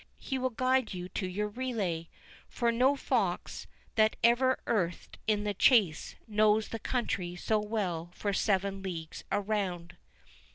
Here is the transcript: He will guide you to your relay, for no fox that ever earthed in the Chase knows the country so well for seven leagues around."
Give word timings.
He 0.17 0.39
will 0.39 0.49
guide 0.49 0.95
you 0.95 1.09
to 1.09 1.27
your 1.27 1.47
relay, 1.47 2.09
for 2.49 2.71
no 2.71 2.95
fox 2.95 3.67
that 3.93 4.15
ever 4.23 4.57
earthed 4.65 5.19
in 5.27 5.43
the 5.43 5.53
Chase 5.53 6.15
knows 6.25 6.69
the 6.69 6.79
country 6.79 7.35
so 7.35 7.59
well 7.59 8.09
for 8.15 8.33
seven 8.33 8.81
leagues 8.81 9.23
around." 9.31 9.95